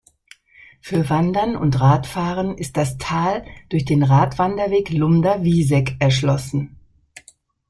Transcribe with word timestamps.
Für 0.81 1.11
Wandern 1.11 1.55
und 1.55 1.79
Radfahren 1.79 2.57
ist 2.57 2.75
das 2.75 2.97
Tal 2.97 3.45
durch 3.69 3.85
den 3.85 4.01
Radwanderweg 4.01 4.89
Lumda-Wieseck 4.89 5.97
erschlossen. 5.99 6.79